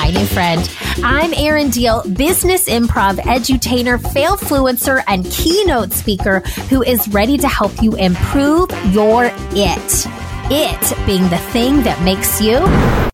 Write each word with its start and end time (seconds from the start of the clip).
Hi, 0.00 0.10
new 0.12 0.26
friend. 0.26 0.70
I'm 1.02 1.34
Erin 1.34 1.70
Diehl, 1.70 2.16
business 2.16 2.68
improv 2.68 3.16
edutainer, 3.16 4.00
fail 4.12 4.36
fluencer, 4.36 5.02
and 5.08 5.24
keynote 5.28 5.92
speaker 5.92 6.38
who 6.70 6.84
is 6.84 7.08
ready 7.08 7.36
to 7.36 7.48
help 7.48 7.82
you 7.82 7.96
improve 7.96 8.70
your 8.94 9.24
it. 9.24 10.06
It 10.50 11.04
being 11.04 11.28
the 11.30 11.38
thing 11.50 11.82
that 11.82 12.00
makes 12.04 12.40
you 12.40 12.60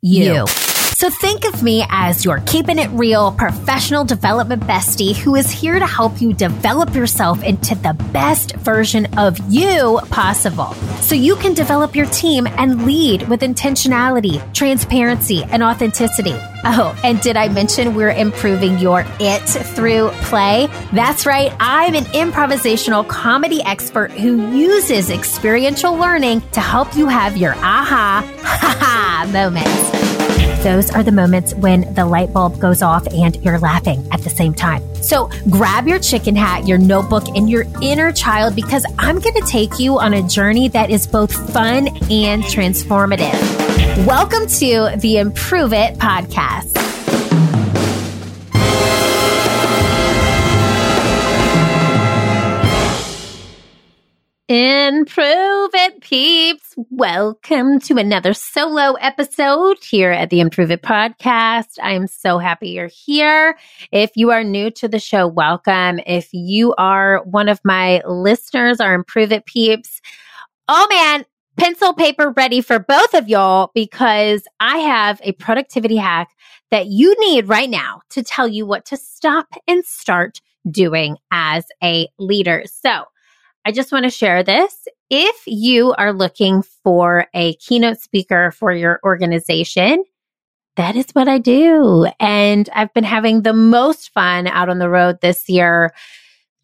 you. 0.03 0.35
you. 0.35 0.74
So 0.95 1.11
think 1.11 1.45
of 1.45 1.61
me 1.61 1.85
as 1.89 2.25
your 2.25 2.41
keeping 2.47 2.79
it 2.79 2.89
real 2.91 3.33
professional 3.33 4.05
development 4.05 4.63
bestie 4.63 5.17
who 5.17 5.35
is 5.35 5.51
here 5.51 5.77
to 5.77 5.87
help 5.87 6.21
you 6.23 6.33
develop 6.33 6.95
yourself 6.95 7.43
into 7.43 7.75
the 7.75 7.95
best 8.13 8.55
version 8.57 9.07
of 9.19 9.37
you 9.53 9.99
possible. 10.11 10.73
So 11.01 11.17
you 11.17 11.35
can 11.35 11.53
develop 11.53 11.97
your 11.97 12.07
team 12.07 12.47
and 12.47 12.87
lead 12.87 13.29
with 13.29 13.41
intentionality, 13.41 14.41
transparency, 14.55 15.43
and 15.43 15.65
authenticity. 15.65 16.37
Oh, 16.65 16.99
and 17.03 17.21
did 17.21 17.37
I 17.37 17.49
mention 17.49 17.97
we're 17.97 18.13
improving 18.13 18.79
your 18.79 19.05
it 19.19 19.41
through 19.41 20.11
play? 20.23 20.69
That's 20.93 21.27
right. 21.27 21.53
I'm 21.59 21.97
an 21.97 22.05
improvisational 22.05 23.07
comedy 23.09 23.63
expert 23.65 24.13
who 24.13 24.57
uses 24.57 25.11
experiential 25.11 25.97
learning 25.97 26.43
to 26.53 26.61
help 26.61 26.97
you 26.97 27.09
have 27.09 27.37
your 27.37 27.55
aha, 27.57 28.25
ha 28.43 28.79
ha 28.81 29.31
moments. 29.33 30.14
Those 30.63 30.91
are 30.91 31.03
the 31.03 31.13
moments 31.13 31.55
when 31.55 31.93
the 31.95 32.07
light 32.07 32.33
bulb 32.33 32.59
goes 32.59 32.83
off 32.83 33.07
and 33.09 33.37
you're 33.45 33.59
laughing 33.59 34.07
at 34.11 34.23
the 34.23 34.31
same 34.31 34.55
time. 34.55 34.83
So 34.97 35.31
grab 35.51 35.87
your 35.87 35.99
chicken 35.99 36.35
hat, 36.35 36.67
your 36.67 36.79
notebook, 36.79 37.29
and 37.37 37.51
your 37.51 37.65
inner 37.83 38.13
child 38.13 38.57
because 38.57 38.87
I'm 38.99 39.19
going 39.19 39.35
to 39.35 39.47
take 39.47 39.79
you 39.79 39.99
on 39.99 40.15
a 40.15 40.23
journey 40.27 40.69
that 40.69 40.91
is 40.91 41.07
both 41.07 41.33
fun 41.53 41.89
and 42.11 42.43
transformative. 42.45 43.35
Welcome 44.07 44.47
to 44.47 44.97
the 45.01 45.19
Improve 45.19 45.73
It 45.73 45.99
podcast. 45.99 46.75
Improve 54.47 55.71
it, 55.75 55.94
peeps. 56.15 56.77
Welcome 56.91 57.81
to 57.81 57.97
another 57.97 58.35
solo 58.35 58.93
episode 59.01 59.79
here 59.83 60.13
at 60.13 60.31
the 60.31 60.39
Improve 60.39 60.71
It 60.71 60.81
podcast. 60.81 61.77
I 61.83 61.95
am 61.95 62.07
so 62.07 62.39
happy 62.39 62.69
you're 62.69 62.87
here. 62.87 63.59
If 63.91 64.13
you 64.15 64.31
are 64.31 64.45
new 64.45 64.71
to 64.71 64.87
the 64.87 65.01
show, 65.01 65.27
welcome. 65.27 65.99
If 66.07 66.29
you 66.33 66.73
are 66.79 67.25
one 67.25 67.49
of 67.49 67.59
my 67.65 68.01
listeners, 68.07 68.79
our 68.79 68.95
Improve 68.95 69.33
It 69.33 69.45
peeps, 69.45 70.01
oh 70.69 70.87
man, 70.89 71.25
pencil 71.57 71.93
paper 71.93 72.31
ready 72.31 72.61
for 72.61 72.79
both 72.79 73.13
of 73.13 73.29
y'all 73.29 73.73
because 73.75 74.45
I 74.61 74.79
have 74.79 75.21
a 75.25 75.33
productivity 75.33 75.97
hack 75.97 76.29
that 76.71 76.87
you 76.87 77.17
need 77.29 77.49
right 77.49 77.69
now 77.69 78.03
to 78.11 78.23
tell 78.23 78.47
you 78.47 78.67
what 78.67 78.85
to 78.85 78.97
stop 78.97 79.49
and 79.67 79.85
start 79.85 80.41
doing 80.71 81.17
as 81.33 81.65
a 81.83 82.07
leader. 82.21 82.63
So, 82.67 83.07
I 83.67 83.73
just 83.73 83.93
want 83.93 84.05
to 84.05 84.11
share 84.11 84.43
this. 84.43 84.87
If 85.11 85.43
you 85.47 85.93
are 85.95 86.13
looking 86.13 86.63
for 86.83 87.27
a 87.35 87.55
keynote 87.57 88.01
speaker 88.01 88.51
for 88.51 88.73
your 88.73 89.01
organization, 89.05 90.05
that 90.77 90.97
is 90.97 91.07
what 91.13 91.29
I 91.29 91.39
do. 91.39 92.07
And 92.19 92.69
I've 92.75 92.93
been 92.95 93.05
having 93.05 93.43
the 93.43 93.53
most 93.53 94.13
fun 94.13 94.47
out 94.47 94.69
on 94.69 94.79
the 94.79 94.89
road 94.89 95.21
this 95.21 95.49
year 95.49 95.93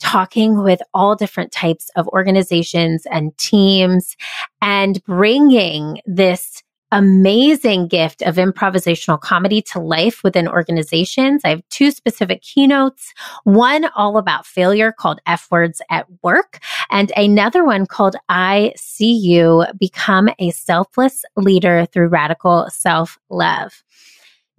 talking 0.00 0.62
with 0.62 0.80
all 0.94 1.14
different 1.14 1.52
types 1.52 1.90
of 1.94 2.08
organizations 2.08 3.06
and 3.10 3.36
teams 3.38 4.16
and 4.62 5.04
bringing 5.04 6.00
this 6.06 6.62
amazing 6.92 7.88
gift 7.88 8.22
of 8.22 8.36
improvisational 8.36 9.20
comedy 9.20 9.62
to 9.62 9.78
life 9.78 10.22
within 10.24 10.48
organizations. 10.48 11.42
I 11.44 11.50
have 11.50 11.68
two 11.70 11.90
specific 11.90 12.42
keynotes, 12.42 13.12
one 13.44 13.86
all 13.96 14.18
about 14.18 14.46
failure 14.46 14.92
called 14.92 15.20
F 15.26 15.48
words 15.50 15.80
at 15.90 16.06
work 16.22 16.58
and 16.90 17.12
another 17.16 17.64
one 17.64 17.86
called 17.86 18.16
I 18.28 18.72
see 18.76 19.12
you 19.12 19.64
become 19.78 20.28
a 20.38 20.50
selfless 20.50 21.24
leader 21.36 21.86
through 21.86 22.08
radical 22.08 22.68
self 22.70 23.18
love 23.28 23.82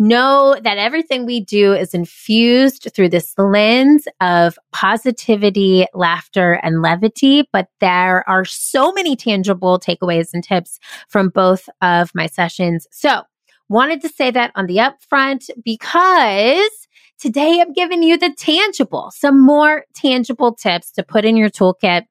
know 0.02 0.58
that 0.64 0.78
everything 0.78 1.26
we 1.26 1.40
do 1.40 1.74
is 1.74 1.94
infused 1.94 2.90
through 2.94 3.10
this 3.10 3.34
lens 3.38 4.08
of 4.20 4.58
positivity, 4.72 5.86
laughter, 5.94 6.54
and 6.64 6.82
levity. 6.82 7.48
But 7.54 7.68
there 7.80 8.28
are 8.28 8.44
so 8.44 8.92
many 8.92 9.16
tangible 9.16 9.80
takeaways 9.80 10.34
and 10.34 10.44
tips 10.44 10.80
from 11.08 11.30
both 11.30 11.70
of 11.82 12.12
my 12.14 12.26
sessions. 12.26 12.88
So, 12.92 13.22
wanted 13.70 14.02
to 14.02 14.10
say 14.10 14.32
that 14.32 14.52
on 14.56 14.66
the 14.66 14.78
upfront 14.78 15.50
because 15.64 16.88
today 17.20 17.62
I'm 17.62 17.72
giving 17.72 18.04
you 18.04 18.18
the 18.18 18.34
tangible, 18.36 19.12
some 19.16 19.40
more 19.40 19.86
tangible 19.94 20.54
tips 20.54 20.92
to 20.94 21.04
put 21.04 21.24
in 21.24 21.38
your 21.38 21.50
toolkit. 21.50 22.04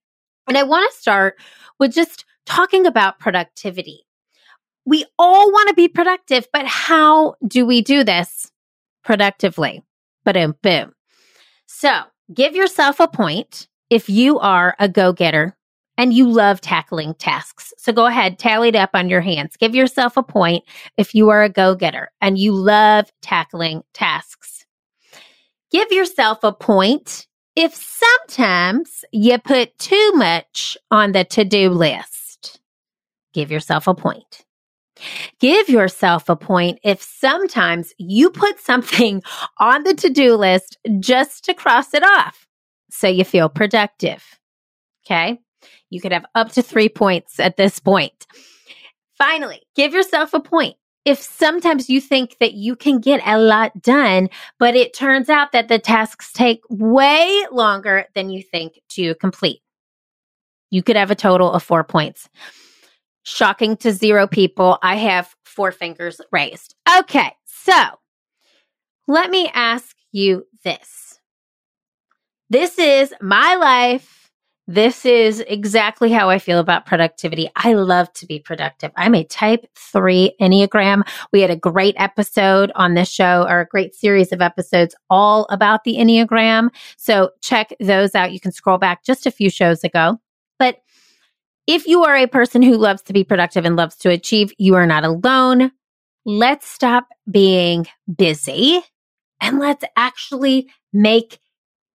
And 0.49 0.57
I 0.57 0.63
want 0.63 0.91
to 0.91 0.99
start 0.99 1.37
with 1.79 1.93
just 1.93 2.25
talking 2.47 2.87
about 2.87 3.19
productivity 3.19 4.07
we 4.91 5.05
all 5.21 5.53
want 5.53 5.69
to 5.69 5.75
be 5.75 5.87
productive, 5.87 6.49
but 6.53 6.67
how 6.67 7.37
do 7.47 7.65
we 7.65 7.81
do 7.81 8.03
this 8.03 8.51
productively? 9.05 9.85
Boom, 10.25 10.57
boom. 10.63 10.93
So 11.67 12.01
give 12.35 12.57
yourself 12.57 12.99
a 12.99 13.07
point 13.07 13.69
if 13.89 14.11
you 14.11 14.41
are 14.41 14.75
a 14.81 14.89
go 14.89 15.13
getter 15.13 15.57
and 15.97 16.13
you 16.13 16.29
love 16.29 16.61
tackling 16.61 17.15
tasks. 17.15 17.73
So 17.79 17.93
go 17.93 18.07
ahead, 18.07 18.41
tally 18.41 18.71
it 18.71 18.75
up 18.75 18.91
on 18.93 19.09
your 19.09 19.21
hands. 19.21 19.57
Give 19.57 19.77
yourself 19.77 20.17
a 20.17 20.25
point 20.25 20.65
if 20.97 21.15
you 21.15 21.29
are 21.29 21.45
a 21.45 21.49
go 21.49 21.77
getter 21.77 22.11
and 22.21 22.37
you 22.37 22.53
love 22.53 23.13
tackling 23.23 23.85
tasks. 23.95 24.67
Give 25.71 25.93
yourself 25.93 26.43
a 26.43 26.53
point 26.53 27.29
if 27.55 27.73
sometimes 27.77 29.05
you 29.13 29.39
put 29.39 29.79
too 29.79 30.13
much 30.15 30.77
on 30.91 31.13
the 31.13 31.23
to 31.27 31.45
do 31.45 31.71
list. 31.71 32.59
Give 33.33 33.53
yourself 33.53 33.87
a 33.87 33.95
point. 33.95 34.45
Give 35.39 35.69
yourself 35.69 36.29
a 36.29 36.37
point 36.37 36.79
if 36.83 37.03
sometimes 37.03 37.95
you 37.99 38.31
put 38.31 38.61
something 38.61 39.23
on 39.59 39.85
the 39.85 39.95
to 39.95 40.11
do 40.11 40.37
list 40.37 40.79
just 40.99 41.45
to 41.45 41.55
cross 41.55 41.95
it 41.95 42.03
off 42.03 42.47
so 42.91 43.09
you 43.09 43.25
feel 43.25 43.49
productive. 43.49 44.39
Okay. 45.07 45.39
You 45.91 46.01
could 46.01 46.13
have 46.13 46.27
up 46.35 46.53
to 46.53 46.63
three 46.63 46.89
points 46.89 47.41
at 47.41 47.57
this 47.57 47.79
point. 47.79 48.27
Finally, 49.19 49.63
give 49.77 49.93
yourself 49.93 50.33
a 50.35 50.41
point. 50.41 50.77
If 51.05 51.19
sometimes 51.19 51.89
you 51.89 52.01
think 52.01 52.37
that 52.41 52.53
you 52.55 52.77
can 52.77 53.01
get 53.01 53.23
a 53.27 53.39
lot 53.39 53.81
done, 53.83 54.29
but 54.59 54.77
it 54.77 54.95
turns 54.95 55.29
out 55.29 55.53
that 55.53 55.69
the 55.69 55.79
tasks 55.79 56.31
take 56.33 56.61
way 56.69 57.47
longer 57.51 58.07
than 58.15 58.31
you 58.31 58.43
think 58.43 58.81
to 58.91 59.15
complete, 59.17 59.61
you 60.71 60.83
could 60.83 60.97
have 60.97 61.11
a 61.11 61.17
total 61.17 61.51
of 61.51 61.63
four 61.63 61.85
points. 61.85 62.29
Shocking 63.23 63.77
to 63.79 63.93
zero 63.93 64.27
people. 64.27 64.79
I 64.83 64.97
have 64.97 65.35
four 65.45 65.73
fingers 65.73 66.21
raised. 66.33 66.75
Okay, 66.99 67.33
so 67.45 67.75
let 69.07 69.31
me 69.31 69.51
ask 69.55 69.97
you 70.13 70.47
this. 70.65 71.19
This 72.49 72.79
is 72.79 73.15
my 73.21 73.55
life. 73.57 74.21
This 74.67 75.05
is 75.05 75.41
exactly 75.49 76.13
how 76.13 76.31
I 76.31 76.39
feel 76.39 76.61
about 76.61 76.87
productivity. 76.87 77.51
I 77.57 77.73
love 77.73 78.13
to 78.13 78.27
be 78.27 78.39
productive. 78.39 78.93
I'm 78.97 79.17
a 79.17 79.25
type 79.25 79.67
three 79.75 80.33
Enneagram. 80.41 81.03
We 81.33 81.41
had 81.41 81.51
a 81.51 81.57
great 81.57 81.97
episode 81.99 82.71
on 82.77 82.95
this 82.95 83.11
show 83.11 83.47
or 83.49 83.61
a 83.61 83.67
great 83.67 83.97
series 83.97 84.31
of 84.31 84.41
episodes 84.41 84.95
all 85.11 85.47
about 85.51 85.83
the 85.83 85.97
Enneagram. 85.97 86.69
So 86.97 87.31
check 87.41 87.73
those 87.81 88.15
out. 88.15 88.33
You 88.33 88.39
can 88.39 88.53
scroll 88.53 88.79
back 88.79 89.03
just 89.03 89.27
a 89.27 89.33
few 89.33 89.51
shows 89.51 89.83
ago. 89.83 90.21
If 91.73 91.87
you 91.87 92.03
are 92.03 92.17
a 92.17 92.27
person 92.27 92.63
who 92.63 92.77
loves 92.77 93.01
to 93.03 93.13
be 93.13 93.23
productive 93.23 93.65
and 93.65 93.77
loves 93.77 93.95
to 93.99 94.11
achieve, 94.11 94.53
you 94.59 94.75
are 94.75 94.87
not 94.87 95.05
alone. 95.05 95.71
Let's 96.25 96.67
stop 96.67 97.07
being 97.31 97.87
busy 98.13 98.83
and 99.41 99.61
let's 99.61 99.85
actually 99.97 100.69
make 100.93 101.39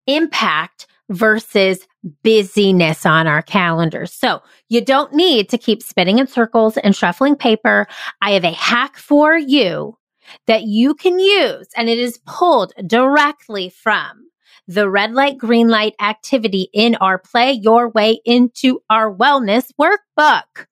impact 0.08 0.88
versus 1.10 1.86
busyness 2.24 3.06
on 3.06 3.28
our 3.28 3.42
calendars. 3.42 4.14
So 4.14 4.42
you 4.70 4.80
don't 4.80 5.12
need 5.12 5.50
to 5.50 5.58
keep 5.58 5.84
spinning 5.84 6.20
in 6.20 6.28
circles 6.28 6.78
and 6.78 6.96
shuffling 6.96 7.36
paper. 7.36 7.86
I 8.22 8.32
have 8.32 8.46
a 8.46 8.54
hack 8.54 8.96
for 8.96 9.36
you 9.38 9.98
that 10.48 10.64
you 10.64 10.96
can 10.96 11.20
use 11.20 11.68
and 11.76 11.90
it 11.90 12.00
is 12.00 12.22
pulled 12.26 12.72
directly 12.88 13.68
from 13.68 14.25
the 14.68 14.90
red 14.90 15.14
light, 15.14 15.38
green 15.38 15.68
light 15.68 15.94
activity 16.00 16.70
in 16.74 16.96
our 16.96 17.18
play 17.20 17.52
your 17.52 17.90
way 17.90 18.20
into 18.26 18.82
our 18.90 19.14
wellness 19.14 19.72
workbook. 19.80 20.66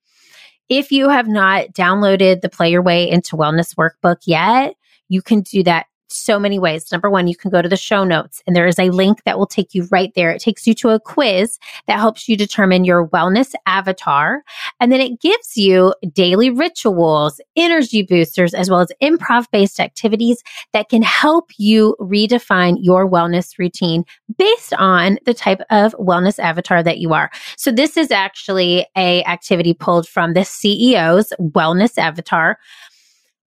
If 0.70 0.92
you 0.92 1.10
have 1.10 1.28
not 1.28 1.74
downloaded 1.74 2.42
the 2.42 2.50
play 2.50 2.72
your 2.72 2.82
way 2.82 3.10
into 3.10 3.36
wellness 3.36 3.76
workbook 3.76 4.22
yet, 4.26 4.76
you 5.10 5.22
can 5.22 5.42
do 5.42 5.64
that 5.64 5.86
so 6.14 6.40
many 6.40 6.60
ways. 6.60 6.92
Number 6.92 7.10
one, 7.10 7.28
you 7.28 7.36
can 7.36 7.52
go 7.52 7.62
to 7.62 7.70
the 7.70 7.78
show 7.78 8.04
notes 8.04 8.42
and 8.46 8.56
there 8.56 8.68
is 8.68 8.80
a 8.80 8.90
link 8.90 9.24
that 9.24 9.38
will 9.38 9.48
take 9.48 9.74
you 9.74 9.88
right 9.92 10.12
there. 10.16 10.32
It 10.32 10.42
takes 10.42 10.68
you 10.68 10.74
to 10.76 10.90
a 10.90 11.00
quiz 11.00 11.60
that 11.88 12.00
helps 12.00 12.28
you 12.30 12.38
determine 12.38 12.86
your 12.86 13.08
wellness 13.08 13.54
avatar. 13.66 14.44
And 14.80 14.92
then 14.92 15.02
it 15.02 15.20
gives 15.20 15.58
you 15.58 15.94
daily 16.14 16.50
rituals, 16.50 17.42
energy 17.56 18.04
boosters, 18.04 18.54
as 18.54 18.70
well 18.70 18.80
as 18.80 18.92
improv 19.02 19.46
based 19.52 19.80
activities 19.80 20.44
that 20.72 20.90
can 20.90 21.02
help 21.02 21.52
you 21.58 21.96
redefine 22.00 22.78
your 22.80 23.10
wellness 23.10 23.58
routine 23.58 24.04
based 24.38 24.74
on 24.74 25.18
the 25.26 25.34
type 25.34 25.62
of 25.70 25.94
wellness 25.94 26.40
avatar 26.40 26.84
that 26.84 27.00
you 27.00 27.14
are. 27.14 27.32
So 27.58 27.72
this 27.72 27.98
is 27.98 28.12
actually 28.12 28.86
a 28.96 29.24
activity 29.24 29.74
pulled 29.74 30.08
from 30.08 30.34
the 30.34 30.42
CEO's 30.42 31.34
wellness 31.40 31.98
avatar 31.98 32.58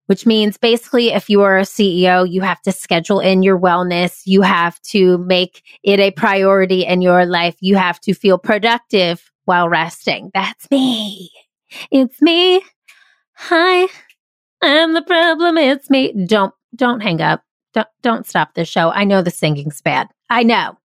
which 0.06 0.26
means 0.26 0.56
basically 0.56 1.08
if 1.12 1.28
you 1.28 1.42
are 1.42 1.58
a 1.58 1.62
CEO, 1.62 2.30
you 2.30 2.42
have 2.42 2.60
to 2.62 2.72
schedule 2.72 3.20
in 3.20 3.42
your 3.42 3.58
wellness. 3.58 4.22
You 4.24 4.42
have 4.42 4.80
to 4.82 5.18
make 5.18 5.62
it 5.82 6.00
a 6.00 6.10
priority 6.10 6.84
in 6.84 7.02
your 7.02 7.26
life. 7.26 7.56
You 7.60 7.76
have 7.76 8.00
to 8.00 8.14
feel 8.14 8.38
productive 8.38 9.30
while 9.44 9.68
resting. 9.68 10.30
That's 10.34 10.70
me. 10.70 11.30
It's 11.90 12.20
me. 12.22 12.62
Hi. 13.34 13.88
I'm 14.62 14.94
the 14.94 15.02
problem. 15.02 15.58
It's 15.58 15.90
me. 15.90 16.12
Don't, 16.26 16.54
don't 16.74 17.00
hang 17.00 17.20
up. 17.20 17.42
Don't, 17.74 17.88
don't 18.02 18.26
stop 18.26 18.54
the 18.54 18.64
show. 18.64 18.90
I 18.90 19.04
know 19.04 19.22
the 19.22 19.30
singing's 19.30 19.82
bad. 19.82 20.08
I 20.30 20.42
know. 20.42 20.78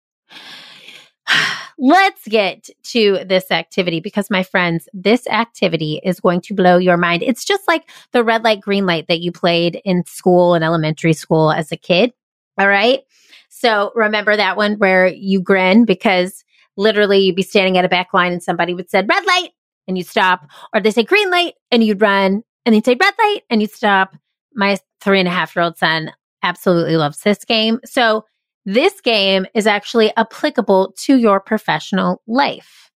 Let's 1.80 2.26
get 2.26 2.68
to 2.84 3.24
this 3.24 3.52
activity 3.52 4.00
because, 4.00 4.30
my 4.30 4.42
friends, 4.42 4.88
this 4.92 5.28
activity 5.28 6.00
is 6.04 6.18
going 6.18 6.40
to 6.42 6.54
blow 6.54 6.76
your 6.76 6.96
mind. 6.96 7.22
It's 7.22 7.44
just 7.44 7.68
like 7.68 7.88
the 8.12 8.24
red 8.24 8.42
light, 8.42 8.60
green 8.60 8.84
light 8.84 9.06
that 9.06 9.20
you 9.20 9.30
played 9.30 9.80
in 9.84 10.04
school 10.04 10.54
and 10.54 10.64
elementary 10.64 11.12
school 11.12 11.52
as 11.52 11.70
a 11.70 11.76
kid. 11.76 12.12
All 12.58 12.66
right. 12.66 13.02
So 13.48 13.92
remember 13.94 14.36
that 14.36 14.56
one 14.56 14.74
where 14.78 15.06
you 15.06 15.40
grin 15.40 15.84
because 15.84 16.44
literally 16.76 17.18
you'd 17.18 17.36
be 17.36 17.42
standing 17.42 17.78
at 17.78 17.84
a 17.84 17.88
back 17.88 18.12
line 18.12 18.32
and 18.32 18.42
somebody 18.42 18.74
would 18.74 18.90
say 18.90 19.04
red 19.08 19.24
light 19.24 19.50
and 19.86 19.96
you'd 19.96 20.06
stop, 20.06 20.48
or 20.74 20.80
they 20.80 20.90
say 20.90 21.04
green 21.04 21.30
light 21.30 21.54
and 21.70 21.84
you'd 21.84 22.00
run 22.00 22.42
and 22.66 22.74
they'd 22.74 22.84
say 22.84 22.96
red 23.00 23.14
light 23.18 23.40
and 23.50 23.60
you'd 23.60 23.72
stop. 23.72 24.16
My 24.54 24.78
three 25.00 25.20
and 25.20 25.28
a 25.28 25.32
half 25.32 25.54
year 25.54 25.64
old 25.64 25.78
son 25.78 26.12
absolutely 26.42 26.96
loves 26.96 27.20
this 27.20 27.44
game. 27.44 27.80
So 27.84 28.24
this 28.68 29.00
game 29.00 29.46
is 29.54 29.66
actually 29.66 30.14
applicable 30.18 30.92
to 30.98 31.16
your 31.16 31.40
professional 31.40 32.20
life. 32.26 32.90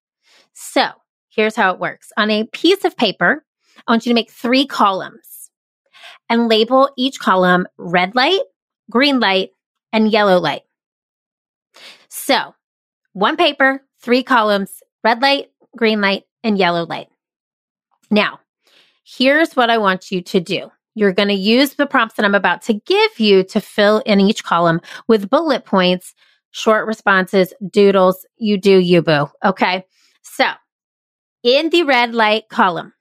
So 0.52 0.90
here's 1.30 1.56
how 1.56 1.72
it 1.72 1.80
works. 1.80 2.12
On 2.18 2.30
a 2.30 2.44
piece 2.44 2.84
of 2.84 2.94
paper, 2.94 3.42
I 3.86 3.92
want 3.92 4.04
you 4.04 4.10
to 4.10 4.14
make 4.14 4.30
three 4.30 4.66
columns 4.66 5.48
and 6.28 6.46
label 6.46 6.90
each 6.98 7.18
column 7.18 7.66
red 7.78 8.14
light, 8.14 8.42
green 8.90 9.18
light, 9.18 9.52
and 9.94 10.12
yellow 10.12 10.38
light. 10.38 10.60
So 12.10 12.54
one 13.14 13.38
paper, 13.38 13.82
three 13.98 14.22
columns, 14.22 14.82
red 15.02 15.22
light, 15.22 15.52
green 15.74 16.02
light, 16.02 16.24
and 16.44 16.58
yellow 16.58 16.84
light. 16.84 17.08
Now, 18.10 18.40
here's 19.04 19.56
what 19.56 19.70
I 19.70 19.78
want 19.78 20.10
you 20.10 20.20
to 20.20 20.38
do. 20.38 20.70
You're 20.94 21.12
going 21.12 21.28
to 21.28 21.34
use 21.34 21.74
the 21.74 21.86
prompts 21.86 22.16
that 22.16 22.24
I'm 22.24 22.34
about 22.34 22.62
to 22.62 22.74
give 22.74 23.18
you 23.18 23.42
to 23.44 23.60
fill 23.60 23.98
in 24.04 24.20
each 24.20 24.44
column 24.44 24.80
with 25.08 25.30
bullet 25.30 25.64
points, 25.64 26.14
short 26.50 26.86
responses, 26.86 27.54
doodles. 27.70 28.26
You 28.36 28.58
do 28.58 28.78
you, 28.78 29.02
boo. 29.02 29.28
Okay. 29.44 29.84
So 30.22 30.46
in 31.42 31.70
the 31.70 31.82
red 31.84 32.14
light 32.14 32.44
column, 32.50 32.92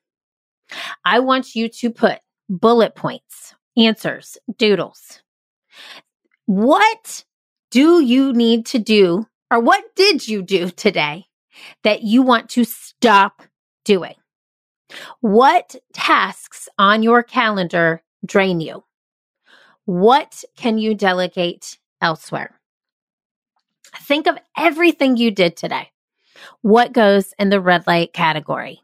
I 1.03 1.19
want 1.19 1.53
you 1.53 1.67
to 1.67 1.89
put 1.89 2.19
bullet 2.49 2.95
points, 2.95 3.55
answers, 3.77 4.37
doodles. 4.57 5.21
What 6.45 7.23
do 7.71 8.01
you 8.01 8.33
need 8.33 8.65
to 8.67 8.79
do, 8.79 9.27
or 9.49 9.59
what 9.59 9.83
did 9.95 10.27
you 10.27 10.41
do 10.41 10.69
today 10.69 11.25
that 11.83 12.03
you 12.03 12.21
want 12.21 12.49
to 12.51 12.63
stop 12.63 13.43
doing? 13.85 14.15
What 15.21 15.75
tasks 15.93 16.67
on 16.77 17.03
your 17.03 17.23
calendar 17.23 18.03
drain 18.25 18.59
you? 18.59 18.83
What 19.85 20.43
can 20.55 20.77
you 20.77 20.95
delegate 20.95 21.77
elsewhere? 22.01 22.59
Think 23.95 24.27
of 24.27 24.37
everything 24.57 25.17
you 25.17 25.31
did 25.31 25.57
today. 25.57 25.89
What 26.61 26.93
goes 26.93 27.33
in 27.37 27.49
the 27.49 27.59
red 27.61 27.87
light 27.87 28.13
category? 28.13 28.81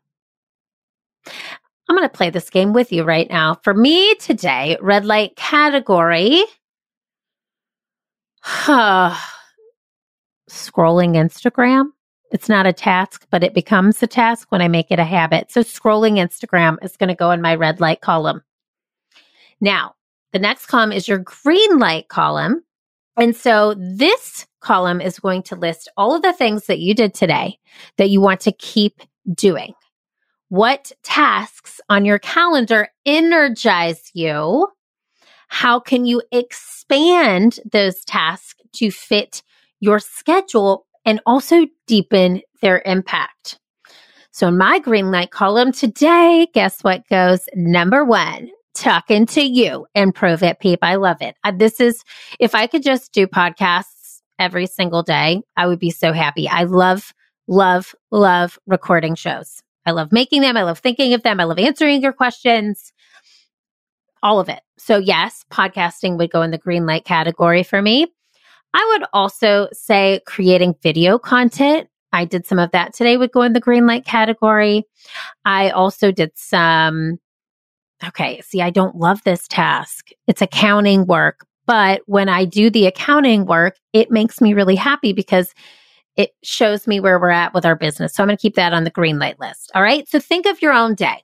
I'm 1.90 1.96
going 1.96 2.08
to 2.08 2.10
play 2.10 2.30
this 2.30 2.50
game 2.50 2.74
with 2.74 2.92
you 2.92 3.04
right 3.04 3.30
now. 3.30 3.60
For 3.64 3.74
me 3.74 4.16
today, 4.16 4.78
red 4.82 5.06
light 5.06 5.36
category. 5.36 6.44
scrolling 10.50 11.16
Instagram. 11.16 11.92
It's 12.32 12.50
not 12.50 12.68
a 12.68 12.74
task, 12.74 13.26
but 13.32 13.44
it 13.44 13.54
becomes 13.54 14.02
a 14.04 14.08
task 14.08 14.52
when 14.52 14.62
I 14.62 14.68
make 14.68 14.88
it 14.92 15.00
a 15.00 15.06
habit. 15.06 15.52
So 15.52 15.62
scrolling 15.62 16.18
Instagram 16.18 16.78
is 16.84 16.98
going 16.98 17.10
to 17.10 17.16
go 17.16 17.32
in 17.32 17.42
my 17.42 17.56
red 17.56 17.80
light 17.80 18.02
column. 18.02 18.42
Now, 19.62 19.96
the 20.34 20.40
next 20.40 20.66
column 20.66 20.92
is 20.92 21.08
your 21.08 21.20
green 21.20 21.80
light 21.80 22.10
column. 22.10 22.64
And 23.16 23.36
so 23.36 23.76
this 23.78 24.46
column 24.60 25.02
is 25.02 25.20
going 25.20 25.44
to 25.44 25.56
list 25.56 25.90
all 25.98 26.16
of 26.16 26.22
the 26.22 26.34
things 26.34 26.66
that 26.66 26.80
you 26.80 26.94
did 26.94 27.14
today 27.14 27.58
that 27.98 28.10
you 28.10 28.22
want 28.22 28.42
to 28.42 28.52
keep 28.52 29.02
doing. 29.34 29.74
What 30.50 30.92
tasks 31.04 31.82
on 31.90 32.06
your 32.06 32.20
calendar 32.20 32.90
energize 33.06 34.12
you? 34.14 34.68
How 35.48 35.80
can 35.80 36.06
you 36.06 36.22
expand 36.32 37.60
those 37.72 38.04
tasks 38.06 38.62
to 38.74 38.92
fit 38.92 39.44
your 39.80 40.00
schedule 40.00 40.87
and 41.08 41.22
also 41.26 41.66
deepen 41.88 42.42
their 42.62 42.84
impact. 42.86 43.58
So 44.32 44.50
in 44.50 44.58
my 44.58 44.78
green 44.78 45.10
light 45.10 45.32
column 45.32 45.72
today, 45.72 46.48
guess 46.54 46.84
what 46.84 47.08
goes 47.10 47.48
number 47.56 48.06
one? 48.06 48.52
Talking 48.76 49.26
to 49.28 49.42
you. 49.42 49.88
Improve 49.96 50.44
it, 50.44 50.60
peep. 50.60 50.80
I 50.84 50.96
love 50.96 51.18
it. 51.22 51.36
This 51.56 51.80
is, 51.80 52.04
if 52.40 52.54
I 52.54 52.68
could 52.68 52.84
just 52.84 53.14
do 53.14 53.26
podcasts 53.26 54.20
every 54.38 54.68
single 54.68 55.02
day, 55.02 55.42
I 55.56 55.66
would 55.66 55.80
be 55.80 55.90
so 55.90 56.14
happy. 56.14 56.48
I 56.48 56.66
love, 56.66 57.14
love, 57.48 57.96
love 58.12 58.60
recording 58.68 59.16
shows. 59.16 59.64
I 59.88 59.92
love 59.92 60.12
making 60.12 60.42
them. 60.42 60.58
I 60.58 60.64
love 60.64 60.80
thinking 60.80 61.14
of 61.14 61.24
them. 61.24 61.40
I 61.40 61.46
love 61.46 61.58
answering 61.58 62.02
your 62.04 62.14
questions. 62.14 62.92
All 64.22 64.40
of 64.40 64.50
it. 64.50 64.60
So 64.78 64.98
yes, 64.98 65.46
podcasting 65.52 66.18
would 66.18 66.32
go 66.32 66.42
in 66.42 66.52
the 66.52 66.58
green 66.58 66.86
light 66.86 67.06
category 67.06 67.64
for 67.64 67.82
me. 67.82 68.08
I 68.78 68.88
would 68.92 69.08
also 69.12 69.70
say 69.74 70.22
creating 70.28 70.76
video 70.84 71.18
content. 71.18 71.90
I 72.14 72.26
did 72.26 72.46
some 72.46 72.60
of 72.60 72.70
that 72.72 72.94
today 72.94 73.18
would 73.18 73.32
go 73.32 73.42
in 73.42 73.54
the 73.54 73.60
green 73.60 73.88
light 73.88 74.06
category. 74.06 74.84
I 75.46 75.72
also 75.72 76.12
did 76.12 76.32
some, 76.36 77.18
okay, 78.06 78.40
see, 78.42 78.62
I 78.62 78.70
don't 78.70 78.96
love 78.96 79.24
this 79.24 79.48
task. 79.48 80.10
It's 80.28 80.44
accounting 80.44 81.08
work. 81.08 81.44
But 81.66 82.04
when 82.06 82.30
I 82.30 82.46
do 82.46 82.70
the 82.70 82.86
accounting 82.86 83.48
work, 83.48 83.78
it 83.94 84.12
makes 84.12 84.42
me 84.42 84.54
really 84.54 84.76
happy 84.76 85.12
because 85.12 85.56
it 86.16 86.36
shows 86.44 86.86
me 86.86 87.00
where 87.00 87.20
we're 87.20 87.32
at 87.32 87.56
with 87.56 87.66
our 87.66 87.76
business. 87.76 88.14
So 88.14 88.22
I'm 88.22 88.28
going 88.28 88.38
to 88.38 88.42
keep 88.42 88.56
that 88.56 88.74
on 88.74 88.84
the 88.84 88.92
green 88.92 89.18
light 89.18 89.40
list. 89.40 89.72
All 89.74 89.82
right. 89.82 90.08
So 90.08 90.20
think 90.20 90.46
of 90.46 90.62
your 90.62 90.72
own 90.72 90.94
day 90.94 91.24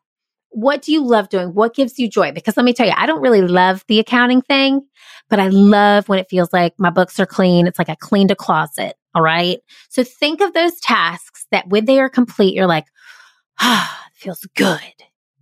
what 0.53 0.81
do 0.81 0.91
you 0.91 1.03
love 1.03 1.29
doing? 1.29 1.53
What 1.53 1.75
gives 1.75 1.99
you 1.99 2.07
joy? 2.07 2.31
Because 2.31 2.55
let 2.55 2.63
me 2.63 2.73
tell 2.73 2.87
you, 2.87 2.93
I 2.95 3.05
don't 3.05 3.21
really 3.21 3.41
love 3.41 3.83
the 3.87 3.99
accounting 3.99 4.41
thing, 4.41 4.81
but 5.29 5.39
I 5.39 5.47
love 5.47 6.07
when 6.07 6.19
it 6.19 6.29
feels 6.29 6.53
like 6.53 6.73
my 6.77 6.89
books 6.89 7.19
are 7.19 7.25
clean. 7.25 7.67
It's 7.67 7.79
like 7.79 7.89
I 7.89 7.95
cleaned 7.95 8.31
a 8.31 8.35
closet. 8.35 8.95
All 9.15 9.21
right. 9.21 9.59
So 9.89 10.03
think 10.03 10.41
of 10.41 10.53
those 10.53 10.79
tasks 10.79 11.45
that 11.51 11.67
when 11.67 11.85
they 11.85 11.99
are 11.99 12.09
complete, 12.09 12.53
you're 12.53 12.67
like, 12.67 12.85
ah, 13.59 14.07
feels 14.13 14.45
good. 14.55 14.79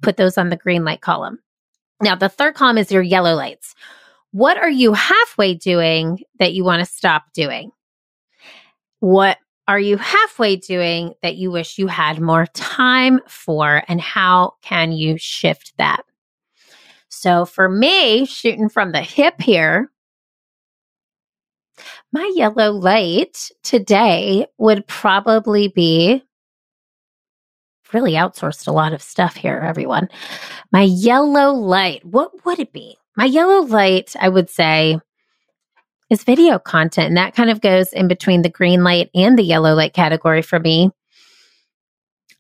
Put 0.02 0.18
those 0.18 0.38
on 0.38 0.50
the 0.50 0.58
green 0.58 0.84
light 0.84 1.02
column. 1.02 1.40
Now, 2.02 2.16
the 2.16 2.30
third 2.30 2.56
column 2.56 2.78
is 2.78 2.92
your 2.92 3.04
yellow 3.04 3.36
lights. 3.36 3.76
What 4.32 4.58
are 4.58 4.70
you 4.70 4.94
halfway 4.94 5.54
doing 5.54 6.20
that 6.40 6.54
you 6.54 6.64
want 6.64 6.80
to 6.80 6.92
stop 6.92 7.26
doing? 7.34 7.72
What 9.00 9.38
are 9.68 9.80
you 9.80 9.98
halfway 9.98 10.56
doing 10.56 11.14
that 11.22 11.36
you 11.36 11.52
wish 11.52 11.78
you 11.78 11.88
had 11.88 12.20
more 12.20 12.46
time 12.48 13.20
for? 13.28 13.84
And 13.88 14.02
how 14.02 14.56
can 14.62 14.92
you 14.92 15.18
shift 15.18 15.74
that? 15.78 16.02
So 17.10 17.46
for 17.46 17.70
me, 17.70 18.26
shooting 18.26 18.70
from 18.70 18.92
the 18.92 19.02
hip 19.02 19.40
here, 19.40 19.92
my 22.12 22.32
yellow 22.36 22.72
light 22.72 23.50
today 23.64 24.46
would 24.58 24.86
probably 24.88 25.68
be 25.68 26.24
really 27.94 28.14
outsourced 28.14 28.68
a 28.68 28.72
lot 28.72 28.94
of 28.94 29.02
stuff 29.02 29.36
here, 29.36 29.58
everyone. 29.58 30.10
My 30.72 30.84
yellow 30.84 31.52
light, 31.54 32.06
what 32.06 32.46
would 32.46 32.60
it 32.60 32.74
be? 32.74 32.98
My 33.18 33.26
yellow 33.26 33.62
light, 33.62 34.16
I 34.20 34.30
would 34.30 34.50
say, 34.50 35.00
is 36.12 36.24
video 36.26 36.60
content. 36.60 37.08
And 37.08 37.18
that 37.18 37.34
kind 37.34 37.50
of 37.50 37.62
goes 37.62 37.94
in 37.94 38.08
between 38.08 38.42
the 38.44 38.50
green 38.50 38.84
light 38.84 39.10
and 39.16 39.40
the 39.40 39.44
yellow 39.44 39.74
light 39.74 39.94
category 39.94 40.42
for 40.42 40.60
me. 40.60 40.92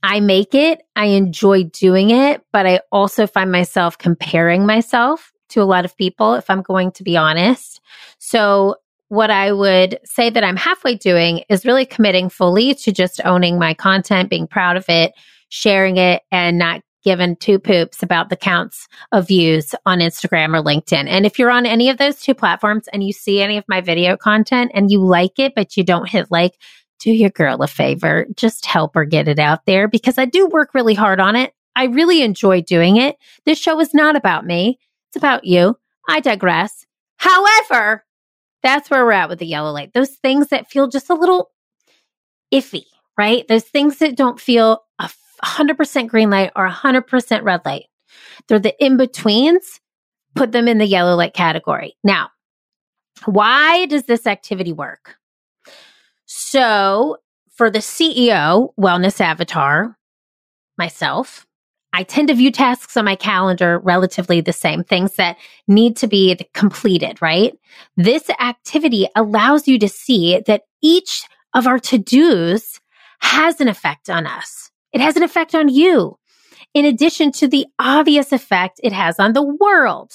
I 0.03 0.19
make 0.19 0.53
it, 0.53 0.81
I 0.95 1.05
enjoy 1.05 1.63
doing 1.63 2.09
it, 2.09 2.43
but 2.51 2.65
I 2.67 2.81
also 2.91 3.25
find 3.27 3.51
myself 3.51 3.97
comparing 3.97 4.65
myself 4.65 5.31
to 5.49 5.61
a 5.61 5.63
lot 5.63 5.85
of 5.85 5.95
people, 5.95 6.33
if 6.33 6.49
I'm 6.49 6.61
going 6.61 6.91
to 6.93 7.03
be 7.03 7.15
honest. 7.17 7.79
So, 8.17 8.75
what 9.09 9.29
I 9.29 9.51
would 9.51 9.99
say 10.05 10.29
that 10.29 10.43
I'm 10.43 10.55
halfway 10.55 10.95
doing 10.95 11.43
is 11.49 11.65
really 11.65 11.85
committing 11.85 12.29
fully 12.29 12.73
to 12.75 12.93
just 12.93 13.19
owning 13.25 13.59
my 13.59 13.73
content, 13.73 14.29
being 14.29 14.47
proud 14.47 14.77
of 14.77 14.85
it, 14.87 15.11
sharing 15.49 15.97
it, 15.97 16.23
and 16.31 16.57
not 16.57 16.81
given 17.03 17.36
two 17.36 17.60
poops 17.60 18.03
about 18.03 18.29
the 18.29 18.36
counts 18.36 18.88
of 19.12 19.27
views 19.27 19.74
on 19.86 20.00
Instagram 20.00 20.58
or 20.58 20.63
LinkedIn. 20.63 21.08
And 21.08 21.25
if 21.25 21.39
you're 21.39 21.51
on 21.51 21.65
any 21.65 21.89
of 21.89 21.98
those 21.98 22.22
two 22.22 22.34
platforms 22.34 22.88
and 22.93 23.03
you 23.03 23.12
see 23.13 23.41
any 23.41 23.58
of 23.58 23.65
my 23.67 23.81
video 23.81 24.15
content 24.17 24.72
and 24.74 24.91
you 24.91 25.00
like 25.00 25.39
it, 25.39 25.53
but 25.55 25.75
you 25.75 25.84
don't 25.84 26.10
hit 26.10 26.31
like, 26.31 26.58
do 27.00 27.12
your 27.12 27.31
girl 27.31 27.62
a 27.63 27.67
favor. 27.67 28.27
Just 28.36 28.65
help 28.65 28.93
her 28.96 29.05
get 29.05 29.27
it 29.27 29.39
out 29.39 29.65
there 29.65 29.88
because 29.88 30.17
I 30.17 30.25
do 30.25 30.48
work 30.48 30.74
really 30.74 30.93
hard 30.93 31.20
on 31.20 31.36
it. 31.36 31.53
I 31.75 31.86
really 31.86 32.22
enjoy 32.22 32.62
doing 32.62 32.98
it. 32.98 33.17
This 33.46 33.58
show 33.58 33.79
is 33.79 33.93
not 33.93 34.15
about 34.15 34.46
me. 34.46 34.79
It's 35.10 35.17
about 35.17 35.46
you. 35.46 35.77
I 36.08 36.20
digress. 36.20 36.86
However, 37.17 38.05
that's 38.62 38.89
where 38.89 39.03
we're 39.03 39.13
at 39.13 39.29
with 39.29 39.39
the 39.39 39.46
yellow 39.46 39.72
light. 39.72 39.93
Those 39.93 40.12
things 40.12 40.48
that 40.48 40.70
feel 40.70 40.88
just 40.88 41.10
a 41.10 41.15
little 41.15 41.51
iffy, 42.53 42.86
right? 43.17 43.48
Those 43.48 43.63
things 43.63 43.98
that 44.00 44.15
don't 44.15 44.39
feel 44.39 44.84
100% 45.43 46.07
green 46.07 46.29
light 46.29 46.51
or 46.55 46.69
100% 46.69 47.43
red 47.43 47.62
light. 47.65 47.86
They're 48.48 48.60
the 48.60 48.75
in 48.83 48.98
betweens. 48.98 49.79
Put 50.36 50.51
them 50.51 50.67
in 50.67 50.77
the 50.77 50.86
yellow 50.86 51.15
light 51.15 51.33
category. 51.33 51.98
Now, 52.03 52.29
why 53.25 53.86
does 53.88 54.03
this 54.03 54.25
activity 54.25 54.71
work? 54.71 55.17
So, 56.25 57.17
for 57.51 57.69
the 57.69 57.79
CEO 57.79 58.69
wellness 58.79 59.19
avatar, 59.19 59.98
myself, 60.77 61.45
I 61.93 62.03
tend 62.03 62.29
to 62.29 62.33
view 62.33 62.51
tasks 62.51 62.95
on 62.95 63.05
my 63.05 63.15
calendar 63.15 63.79
relatively 63.79 64.39
the 64.39 64.53
same, 64.53 64.83
things 64.83 65.15
that 65.15 65.38
need 65.67 65.98
to 65.98 66.07
be 66.07 66.38
completed, 66.53 67.21
right? 67.21 67.53
This 67.98 68.29
activity 68.39 69.07
allows 69.15 69.67
you 69.67 69.77
to 69.79 69.89
see 69.89 70.41
that 70.48 70.63
each 70.81 71.24
of 71.53 71.67
our 71.67 71.79
to 71.79 71.98
dos 71.98 72.79
has 73.19 73.60
an 73.60 73.67
effect 73.67 74.10
on 74.10 74.25
us. 74.25 74.70
It 74.93 75.01
has 75.01 75.15
an 75.15 75.24
effect 75.24 75.55
on 75.55 75.69
you, 75.69 76.17
in 76.74 76.86
addition 76.86 77.31
to 77.33 77.48
the 77.48 77.65
obvious 77.79 78.31
effect 78.31 78.79
it 78.83 78.93
has 78.93 79.19
on 79.19 79.33
the 79.33 79.43
world. 79.43 80.12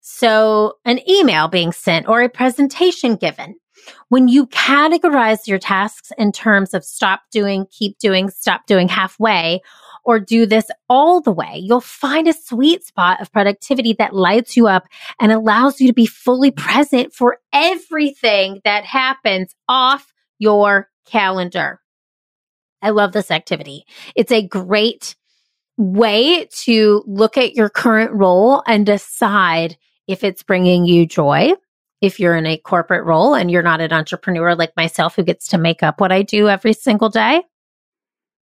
So, 0.00 0.74
an 0.84 0.98
email 1.08 1.46
being 1.46 1.72
sent 1.72 2.08
or 2.08 2.22
a 2.22 2.28
presentation 2.28 3.14
given. 3.16 3.56
When 4.08 4.28
you 4.28 4.46
categorize 4.46 5.46
your 5.46 5.58
tasks 5.58 6.12
in 6.18 6.32
terms 6.32 6.74
of 6.74 6.84
stop 6.84 7.22
doing, 7.30 7.66
keep 7.70 7.98
doing, 7.98 8.28
stop 8.30 8.66
doing 8.66 8.88
halfway, 8.88 9.60
or 10.04 10.18
do 10.18 10.46
this 10.46 10.66
all 10.88 11.20
the 11.20 11.32
way, 11.32 11.60
you'll 11.62 11.80
find 11.80 12.26
a 12.26 12.32
sweet 12.32 12.84
spot 12.84 13.20
of 13.20 13.32
productivity 13.32 13.92
that 13.94 14.14
lights 14.14 14.56
you 14.56 14.66
up 14.66 14.88
and 15.20 15.30
allows 15.30 15.80
you 15.80 15.86
to 15.86 15.92
be 15.92 16.06
fully 16.06 16.50
present 16.50 17.12
for 17.14 17.38
everything 17.52 18.60
that 18.64 18.84
happens 18.84 19.54
off 19.68 20.12
your 20.38 20.88
calendar. 21.06 21.81
I 22.82 22.90
love 22.90 23.12
this 23.12 23.30
activity. 23.30 23.86
It's 24.16 24.32
a 24.32 24.46
great 24.46 25.14
way 25.78 26.46
to 26.64 27.02
look 27.06 27.38
at 27.38 27.54
your 27.54 27.70
current 27.70 28.12
role 28.12 28.62
and 28.66 28.84
decide 28.84 29.78
if 30.06 30.24
it's 30.24 30.42
bringing 30.42 30.84
you 30.84 31.06
joy. 31.06 31.52
If 32.00 32.18
you're 32.18 32.36
in 32.36 32.46
a 32.46 32.58
corporate 32.58 33.04
role 33.04 33.34
and 33.34 33.50
you're 33.50 33.62
not 33.62 33.80
an 33.80 33.92
entrepreneur 33.92 34.56
like 34.56 34.76
myself 34.76 35.14
who 35.14 35.22
gets 35.22 35.48
to 35.48 35.58
make 35.58 35.84
up 35.84 36.00
what 36.00 36.10
I 36.10 36.22
do 36.22 36.48
every 36.48 36.72
single 36.72 37.08
day, 37.08 37.42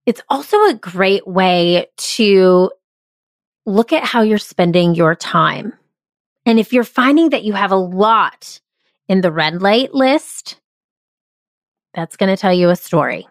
it's 0.07 0.23
also 0.31 0.57
a 0.65 0.75
great 0.75 1.27
way 1.27 1.87
to 1.97 2.73
look 3.67 3.93
at 3.93 4.05
how 4.05 4.23
you're 4.23 4.39
spending 4.39 4.95
your 4.95 5.15
time. 5.15 5.75
And 6.47 6.59
if 6.59 6.73
you're 6.73 6.85
finding 6.85 7.31
that 7.31 7.45
you 7.45 7.53
have 7.53 7.71
a 7.71 7.77
lot 7.77 8.61
in 9.09 9.21
the 9.21 9.31
red 9.31 9.61
light 9.61 9.93
list, 9.93 10.59
that's 11.93 12.17
going 12.17 12.35
to 12.35 12.41
tell 12.41 12.55
you 12.55 12.71
a 12.71 12.77
story. 12.77 13.29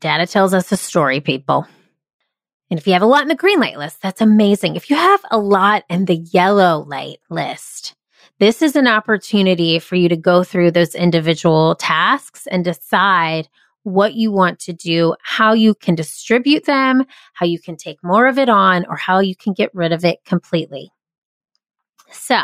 Data 0.00 0.26
tells 0.26 0.54
us 0.54 0.70
a 0.70 0.76
story, 0.76 1.20
people. 1.20 1.66
And 2.70 2.78
if 2.78 2.86
you 2.86 2.92
have 2.92 3.02
a 3.02 3.06
lot 3.06 3.22
in 3.22 3.28
the 3.28 3.34
green 3.34 3.60
light 3.60 3.78
list, 3.78 4.02
that's 4.02 4.20
amazing. 4.20 4.76
If 4.76 4.90
you 4.90 4.96
have 4.96 5.20
a 5.30 5.38
lot 5.38 5.84
in 5.88 6.04
the 6.04 6.16
yellow 6.16 6.84
light 6.86 7.18
list, 7.30 7.94
this 8.38 8.62
is 8.62 8.76
an 8.76 8.86
opportunity 8.86 9.78
for 9.78 9.96
you 9.96 10.08
to 10.08 10.16
go 10.16 10.44
through 10.44 10.70
those 10.70 10.94
individual 10.94 11.74
tasks 11.74 12.46
and 12.46 12.64
decide 12.64 13.48
what 13.82 14.14
you 14.14 14.30
want 14.30 14.58
to 14.60 14.72
do, 14.72 15.14
how 15.22 15.54
you 15.54 15.74
can 15.74 15.94
distribute 15.94 16.66
them, 16.66 17.04
how 17.32 17.46
you 17.46 17.58
can 17.58 17.76
take 17.76 17.98
more 18.04 18.26
of 18.26 18.38
it 18.38 18.48
on, 18.48 18.84
or 18.88 18.96
how 18.96 19.18
you 19.18 19.34
can 19.34 19.54
get 19.54 19.74
rid 19.74 19.92
of 19.92 20.04
it 20.04 20.18
completely. 20.24 20.90
So 22.12 22.38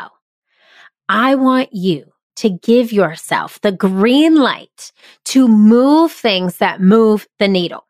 I 1.09 1.35
want 1.35 1.69
you 1.73 2.14
to 2.37 2.51
give 2.51 2.93
yourself 2.93 3.61
the 3.61 3.73
green 3.73 4.37
light 4.37 4.93
to 5.27 5.49
move 5.49 6.13
things 6.13 6.59
that 6.59 6.81
move 6.81 7.27
the 7.39 7.49
needle. 7.49 7.87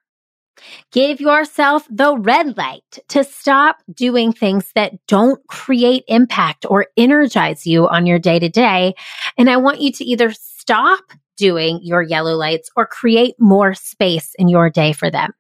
Give 0.92 1.20
yourself 1.20 1.86
the 1.90 2.16
red 2.16 2.56
light 2.56 2.98
to 3.08 3.24
stop 3.24 3.78
doing 3.92 4.32
things 4.32 4.70
that 4.74 4.94
don't 5.06 5.44
create 5.48 6.04
impact 6.08 6.64
or 6.68 6.86
energize 6.96 7.66
you 7.66 7.88
on 7.88 8.06
your 8.06 8.18
day 8.18 8.38
to 8.38 8.48
day. 8.48 8.94
And 9.36 9.50
I 9.50 9.56
want 9.56 9.80
you 9.80 9.92
to 9.92 10.04
either 10.04 10.32
stop 10.32 11.04
doing 11.36 11.80
your 11.82 12.02
yellow 12.02 12.34
lights 12.36 12.70
or 12.76 12.86
create 12.86 13.34
more 13.38 13.74
space 13.74 14.34
in 14.38 14.48
your 14.48 14.70
day 14.70 14.92
for 14.92 15.10
them. 15.10 15.32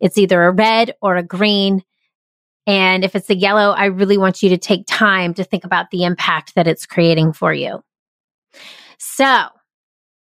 It's 0.00 0.18
either 0.18 0.42
a 0.42 0.52
red 0.52 0.94
or 1.00 1.16
a 1.16 1.22
green. 1.22 1.82
And 2.66 3.04
if 3.04 3.14
it's 3.14 3.30
a 3.30 3.36
yellow, 3.36 3.70
I 3.70 3.86
really 3.86 4.18
want 4.18 4.42
you 4.42 4.50
to 4.50 4.58
take 4.58 4.84
time 4.86 5.34
to 5.34 5.44
think 5.44 5.64
about 5.64 5.90
the 5.90 6.04
impact 6.04 6.54
that 6.56 6.66
it's 6.66 6.86
creating 6.86 7.32
for 7.32 7.54
you. 7.54 7.82
So 8.98 9.48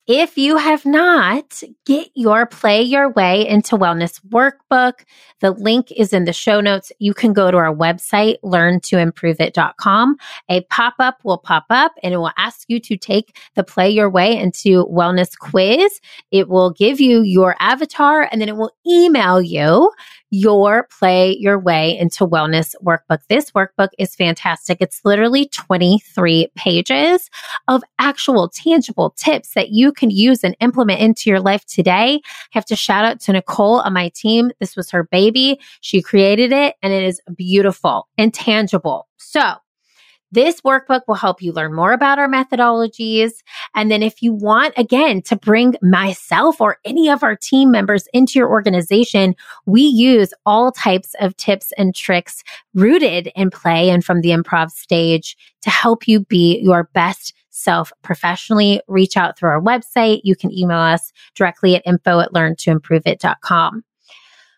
if 0.07 0.37
you 0.37 0.55
have 0.55 0.85
not, 0.85 1.61
get 1.85 2.07
your 2.15 2.45
Play 2.45 2.81
Your 2.81 3.11
Way 3.11 3.45
into 3.45 3.75
Wellness 3.75 4.21
workbook. 4.29 5.03
The 5.41 5.51
link 5.51 5.91
is 5.91 6.13
in 6.13 6.23
the 6.23 6.31
show 6.31 6.61
notes. 6.61 6.93
You 6.99 7.13
can 7.13 7.33
go 7.33 7.51
to 7.51 7.57
our 7.57 7.75
website, 7.75 8.37
learntoimproveit.com. 8.41 10.15
A 10.49 10.61
pop 10.61 10.93
up 10.99 11.17
will 11.25 11.37
pop 11.37 11.65
up 11.69 11.91
and 12.01 12.13
it 12.13 12.17
will 12.17 12.31
ask 12.37 12.69
you 12.69 12.79
to 12.79 12.95
take 12.95 13.37
the 13.55 13.65
Play 13.65 13.89
Your 13.89 14.09
Way 14.09 14.37
into 14.37 14.85
Wellness 14.85 15.37
quiz. 15.37 15.99
It 16.31 16.47
will 16.47 16.71
give 16.71 17.01
you 17.01 17.21
your 17.21 17.57
avatar 17.59 18.29
and 18.31 18.39
then 18.39 18.47
it 18.47 18.55
will 18.55 18.71
email 18.87 19.41
you 19.41 19.91
your 20.29 20.87
play 20.99 21.35
your 21.39 21.59
way 21.59 21.97
into 21.97 22.27
wellness 22.27 22.75
workbook. 22.83 23.19
This 23.29 23.51
workbook 23.51 23.89
is 23.97 24.15
fantastic. 24.15 24.77
It's 24.81 25.01
literally 25.05 25.47
23 25.49 26.51
pages 26.55 27.29
of 27.67 27.83
actual 27.99 28.49
tangible 28.49 29.11
tips 29.11 29.53
that 29.53 29.69
you 29.69 29.91
can 29.91 30.09
use 30.09 30.43
and 30.43 30.55
implement 30.59 30.99
into 30.99 31.29
your 31.29 31.39
life 31.39 31.65
today. 31.65 32.19
I 32.25 32.29
have 32.51 32.65
to 32.65 32.75
shout 32.75 33.05
out 33.05 33.19
to 33.21 33.33
Nicole 33.33 33.81
on 33.81 33.93
my 33.93 34.09
team. 34.09 34.51
This 34.59 34.75
was 34.75 34.89
her 34.91 35.03
baby. 35.03 35.59
She 35.81 36.01
created 36.01 36.51
it 36.51 36.75
and 36.81 36.93
it 36.93 37.03
is 37.03 37.21
beautiful 37.35 38.07
and 38.17 38.33
tangible. 38.33 39.07
So 39.17 39.53
this 40.31 40.61
workbook 40.61 41.01
will 41.07 41.15
help 41.15 41.41
you 41.41 41.53
learn 41.53 41.73
more 41.73 41.93
about 41.93 42.19
our 42.19 42.27
methodologies. 42.27 43.31
And 43.75 43.89
then 43.89 44.03
if 44.03 44.21
you 44.21 44.33
want, 44.33 44.73
again, 44.77 45.21
to 45.23 45.35
bring 45.35 45.75
myself 45.81 46.59
or 46.59 46.77
any 46.85 47.09
of 47.09 47.23
our 47.23 47.35
team 47.35 47.71
members 47.71 48.07
into 48.13 48.39
your 48.39 48.49
organization, 48.49 49.35
we 49.65 49.81
use 49.81 50.33
all 50.45 50.71
types 50.71 51.15
of 51.19 51.35
tips 51.37 51.71
and 51.77 51.95
tricks 51.95 52.43
rooted 52.73 53.31
in 53.35 53.49
play 53.49 53.89
and 53.89 54.03
from 54.03 54.21
the 54.21 54.29
improv 54.29 54.71
stage 54.71 55.37
to 55.61 55.69
help 55.69 56.07
you 56.07 56.21
be 56.21 56.59
your 56.59 56.89
best 56.93 57.33
self 57.49 57.91
professionally. 58.03 58.81
Reach 58.87 59.17
out 59.17 59.37
through 59.37 59.49
our 59.49 59.61
website. 59.61 60.21
You 60.23 60.35
can 60.35 60.51
email 60.51 60.77
us 60.77 61.11
directly 61.35 61.75
at 61.75 61.81
info 61.85 62.19
at 62.19 62.33
learntoimproveit.com. 62.33 63.83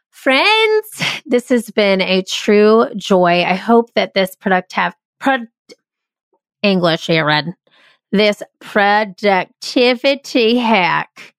Friends, 0.10 1.04
this 1.26 1.48
has 1.48 1.72
been 1.72 2.02
a 2.02 2.24
true 2.24 2.88
joy. 2.98 3.44
I 3.44 3.54
hope 3.56 3.94
that 3.94 4.14
this 4.14 4.36
product 4.36 4.74
have, 4.74 4.94
pro- 5.20 5.48
English, 6.62 7.10
Erin. 7.10 7.56
This 8.12 8.42
productivity 8.60 10.58
hack 10.58 11.36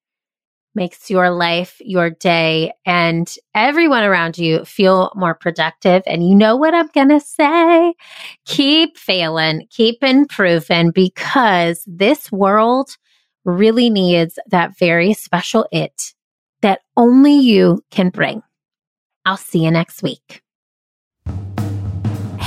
makes 0.74 1.10
your 1.10 1.30
life, 1.30 1.76
your 1.80 2.10
day, 2.10 2.72
and 2.86 3.34
everyone 3.54 4.04
around 4.04 4.38
you 4.38 4.64
feel 4.64 5.12
more 5.16 5.34
productive. 5.34 6.02
And 6.06 6.26
you 6.26 6.34
know 6.34 6.56
what 6.56 6.74
I'm 6.74 6.88
going 6.88 7.08
to 7.08 7.20
say? 7.20 7.94
Keep 8.46 8.96
failing, 8.96 9.66
keep 9.70 10.02
improving 10.02 10.92
because 10.92 11.82
this 11.86 12.30
world 12.30 12.96
really 13.44 13.90
needs 13.90 14.38
that 14.48 14.78
very 14.78 15.12
special 15.12 15.66
it 15.72 16.14
that 16.62 16.80
only 16.96 17.36
you 17.36 17.82
can 17.90 18.10
bring. 18.10 18.42
I'll 19.24 19.36
see 19.36 19.64
you 19.64 19.70
next 19.70 20.02
week. 20.02 20.42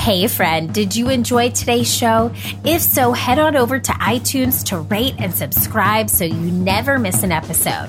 Hey, 0.03 0.27
friend, 0.27 0.73
did 0.73 0.97
you 0.97 1.07
enjoy 1.07 1.51
today's 1.51 1.89
show? 1.89 2.33
If 2.65 2.81
so, 2.81 3.13
head 3.13 3.39
on 3.39 3.55
over 3.55 3.79
to 3.79 3.91
iTunes 3.93 4.61
to 4.65 4.79
rate 4.79 5.15
and 5.17 5.33
subscribe 5.33 6.09
so 6.09 6.25
you 6.25 6.51
never 6.51 6.99
miss 6.99 7.23
an 7.23 7.31
episode. 7.31 7.87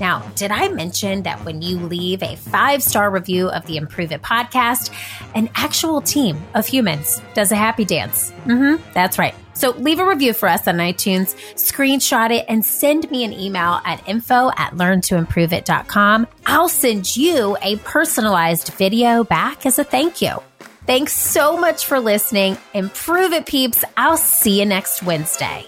Now, 0.00 0.28
did 0.34 0.50
I 0.50 0.66
mention 0.70 1.22
that 1.22 1.44
when 1.44 1.62
you 1.62 1.78
leave 1.78 2.20
a 2.24 2.34
five 2.34 2.82
star 2.82 3.08
review 3.08 3.48
of 3.48 3.64
the 3.66 3.76
Improve 3.76 4.10
It 4.10 4.22
podcast, 4.22 4.90
an 5.36 5.50
actual 5.54 6.00
team 6.00 6.42
of 6.54 6.66
humans 6.66 7.22
does 7.34 7.52
a 7.52 7.56
happy 7.56 7.84
dance? 7.84 8.32
Mm-hmm, 8.44 8.82
that's 8.92 9.16
right. 9.16 9.36
So 9.54 9.70
leave 9.70 10.00
a 10.00 10.04
review 10.04 10.32
for 10.32 10.48
us 10.48 10.66
on 10.66 10.78
iTunes, 10.78 11.36
screenshot 11.54 12.36
it, 12.36 12.44
and 12.48 12.64
send 12.64 13.08
me 13.08 13.22
an 13.22 13.32
email 13.32 13.80
at 13.84 14.08
info 14.08 14.50
at 14.56 14.72
learntoimproveit.com. 14.72 16.26
I'll 16.44 16.68
send 16.68 17.16
you 17.16 17.56
a 17.62 17.76
personalized 17.76 18.72
video 18.74 19.22
back 19.22 19.64
as 19.64 19.78
a 19.78 19.84
thank 19.84 20.20
you. 20.20 20.42
Thanks 20.86 21.12
so 21.12 21.56
much 21.56 21.86
for 21.86 22.00
listening. 22.00 22.58
Improve 22.74 23.32
it, 23.32 23.46
peeps. 23.46 23.84
I'll 23.96 24.16
see 24.16 24.58
you 24.58 24.66
next 24.66 25.02
Wednesday. 25.02 25.64